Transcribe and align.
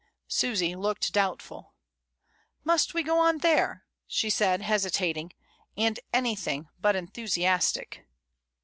Susy 0.27 0.75
looked 0.75 1.13
doubtful. 1.13 1.75
^^Must 2.65 2.95
we 2.95 3.03
go 3.03 3.19
on 3.19 3.37
there?" 3.37 3.85
she 4.07 4.31
said, 4.31 4.63
hesitating, 4.63 5.31
and 5.77 5.99
anything 6.11 6.69
but 6.79 6.95
enthusiastic. 6.95 8.07